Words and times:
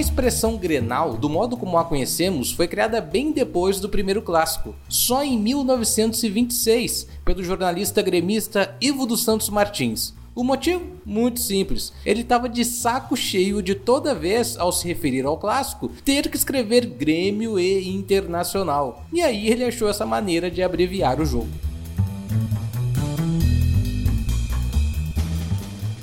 expressão 0.00 0.56
Grenal, 0.56 1.14
do 1.16 1.28
modo 1.28 1.56
como 1.56 1.78
a 1.78 1.84
conhecemos, 1.84 2.52
foi 2.52 2.68
criada 2.68 3.00
bem 3.00 3.32
depois 3.32 3.80
do 3.80 3.88
primeiro 3.88 4.22
clássico, 4.22 4.74
só 4.88 5.22
em 5.24 5.38
1926, 5.38 7.06
pelo 7.24 7.42
jornalista 7.42 8.02
gremista 8.02 8.76
Ivo 8.80 9.06
dos 9.06 9.24
Santos 9.24 9.48
Martins. 9.48 10.14
O 10.34 10.44
motivo? 10.44 10.84
Muito 11.04 11.40
simples. 11.40 11.94
Ele 12.04 12.20
estava 12.20 12.46
de 12.46 12.62
saco 12.62 13.16
cheio 13.16 13.62
de 13.62 13.74
toda 13.74 14.14
vez, 14.14 14.58
ao 14.58 14.70
se 14.70 14.86
referir 14.86 15.24
ao 15.24 15.38
clássico, 15.38 15.88
ter 16.04 16.28
que 16.28 16.36
escrever 16.36 16.84
Grêmio 16.84 17.58
e 17.58 17.88
Internacional. 17.88 19.06
E 19.10 19.22
aí 19.22 19.48
ele 19.48 19.64
achou 19.64 19.88
essa 19.88 20.04
maneira 20.04 20.50
de 20.50 20.62
abreviar 20.62 21.20
o 21.20 21.24
jogo. 21.24 21.48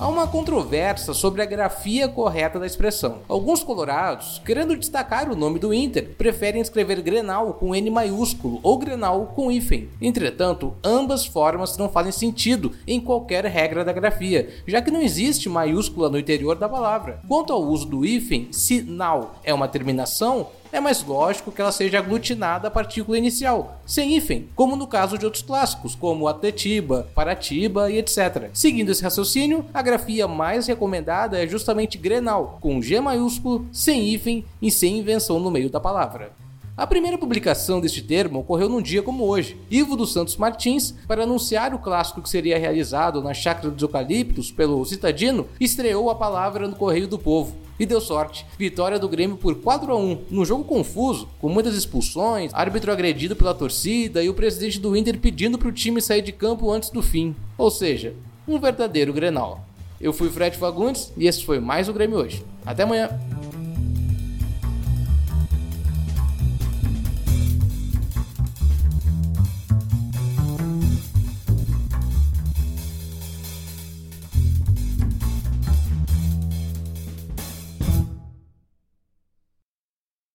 Há 0.04 0.08
uma 0.10 0.28
controvérsia 0.28 1.14
sobre 1.14 1.42
a 1.42 1.46
grafia 1.46 2.10
correta 2.10 2.60
da 2.60 2.68
expressão. 2.68 3.20
Alguns 3.26 3.64
colorados, 3.64 4.42
querendo 4.44 4.76
destacar 4.76 5.32
o 5.32 5.36
nome 5.36 5.60
do 5.60 5.74
Inter, 5.74 6.10
preferem 6.18 6.62
escrever 6.62 7.02
Grenal 7.02 7.54
com 7.54 7.74
N 7.74 7.90
maiúsculo 7.90 8.60
ou 8.62 8.78
Grenal 8.78 9.28
com 9.28 9.50
hífen. 9.50 9.88
Entretanto, 10.02 10.76
ambas 10.84 11.26
formas 11.26 11.78
não 11.78 11.88
fazem 11.88 12.12
sentido 12.12 12.74
em 12.86 13.00
qualquer 13.00 13.46
regra 13.46 13.86
da 13.86 13.94
grafia, 13.94 14.50
já 14.68 14.82
que 14.82 14.92
não 14.92 15.02
existe 15.02 15.48
maiúscula 15.48 16.10
no 16.10 16.20
interior 16.20 16.58
da 16.58 16.68
palavra. 16.68 17.22
Quanto 17.26 17.54
ao 17.54 17.64
uso 17.64 17.86
do 17.86 18.06
hífen, 18.06 18.50
se 18.52 18.82
nau 18.82 19.36
é 19.42 19.54
uma 19.54 19.70
terminação, 19.70 20.48
é 20.74 20.80
mais 20.80 21.04
lógico 21.04 21.52
que 21.52 21.62
ela 21.62 21.72
seja 21.72 22.00
aglutinada 22.00 22.68
à 22.68 22.72
partícula 22.72 23.16
inicial, 23.16 23.80
sem 23.86 24.18
hífen, 24.18 24.50
como 24.56 24.76
no 24.76 24.88
caso 24.88 25.20
de 25.20 25.24
outros 25.24 25.44
clássicos, 25.44 25.94
como 25.94 26.28
Atletiba, 26.28 27.08
Paratiba 27.14 27.92
e 27.92 28.00
etc. 28.00 28.50
Seguindo 28.52 28.92
esse 28.92 29.04
raciocínio, 29.04 29.66
a 29.72 29.84
grafia 29.84 30.28
mais 30.28 30.66
recomendada 30.66 31.42
é 31.42 31.48
justamente 31.48 32.00
Grenal, 32.00 32.58
com 32.60 32.82
G 32.82 33.00
maiúsculo, 33.00 33.68
sem 33.72 34.10
hífen 34.10 34.44
e 34.60 34.72
sem 34.72 34.98
invenção 34.98 35.40
no 35.40 35.52
meio 35.52 35.70
da 35.70 35.80
palavra. 35.80 36.32
A 36.76 36.88
primeira 36.88 37.20
publicação 37.20 37.80
deste 37.80 38.02
termo 38.02 38.40
ocorreu 38.40 38.68
num 38.68 38.82
dia 38.82 39.04
como 39.04 39.26
hoje. 39.26 39.56
Ivo 39.70 39.96
dos 39.96 40.12
Santos 40.12 40.38
Martins, 40.38 40.96
para 41.08 41.22
anunciar 41.22 41.72
o 41.72 41.78
clássico 41.78 42.20
que 42.20 42.28
seria 42.28 42.58
realizado 42.58 43.22
na 43.22 43.32
Chácara 43.32 43.70
dos 43.70 43.84
Eucaliptos 43.84 44.52
pelo 44.52 44.84
Citadino, 44.84 45.48
estreou 45.60 46.10
a 46.10 46.16
palavra 46.16 46.68
no 46.68 46.76
Correio 46.76 47.08
do 47.08 47.20
Povo. 47.20 47.56
E 47.80 47.86
deu 47.86 48.02
sorte. 48.02 48.44
Vitória 48.58 48.98
do 48.98 49.08
Grêmio 49.08 49.38
por 49.38 49.54
4 49.54 49.92
a 49.92 49.96
1 49.96 50.22
num 50.32 50.44
jogo 50.44 50.64
confuso, 50.64 51.30
com 51.40 51.48
muitas 51.48 51.76
expulsões, 51.76 52.52
árbitro 52.56 52.92
agredido 52.92 53.36
pela 53.36 53.54
torcida 53.54 54.24
e 54.24 54.30
o 54.30 54.34
presidente 54.34 54.80
do 54.80 54.98
Inter 54.98 55.20
pedindo 55.20 55.60
para 55.60 55.68
o 55.68 55.72
time 55.72 56.02
sair 56.02 56.24
de 56.24 56.32
campo 56.32 56.72
antes 56.72 56.90
do 56.90 57.04
fim. 57.04 57.36
Ou 57.56 57.70
seja, 57.70 58.16
um 58.48 58.60
verdadeiro 58.60 59.14
Grenal. 59.14 59.64
Eu 60.02 60.12
fui 60.12 60.30
Fred 60.30 60.58
Fagundes 60.58 61.14
e 61.16 61.28
esse 61.28 61.46
foi 61.46 61.60
mais 61.60 61.88
o 61.88 61.94
Grêmio 61.94 62.18
hoje. 62.18 62.44
Até 62.66 62.82
amanhã. 62.82 63.10